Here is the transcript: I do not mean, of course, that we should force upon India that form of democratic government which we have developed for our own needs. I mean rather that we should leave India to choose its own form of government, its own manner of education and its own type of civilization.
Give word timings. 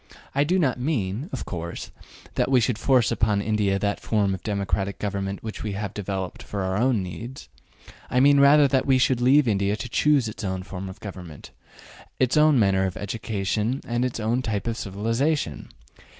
I 0.33 0.43
do 0.43 0.57
not 0.57 0.79
mean, 0.79 1.29
of 1.31 1.45
course, 1.45 1.91
that 2.33 2.49
we 2.49 2.59
should 2.59 2.79
force 2.79 3.11
upon 3.11 3.39
India 3.39 3.77
that 3.77 3.99
form 3.99 4.33
of 4.33 4.41
democratic 4.41 4.97
government 4.97 5.43
which 5.43 5.61
we 5.61 5.73
have 5.73 5.93
developed 5.93 6.41
for 6.41 6.61
our 6.63 6.75
own 6.75 7.03
needs. 7.03 7.49
I 8.09 8.19
mean 8.19 8.39
rather 8.39 8.67
that 8.67 8.87
we 8.87 8.97
should 8.97 9.21
leave 9.21 9.47
India 9.47 9.75
to 9.75 9.87
choose 9.87 10.27
its 10.27 10.43
own 10.43 10.63
form 10.63 10.89
of 10.89 10.99
government, 11.01 11.51
its 12.17 12.35
own 12.35 12.57
manner 12.57 12.87
of 12.87 12.97
education 12.97 13.79
and 13.87 14.03
its 14.03 14.19
own 14.19 14.41
type 14.41 14.65
of 14.65 14.75
civilization. 14.75 15.69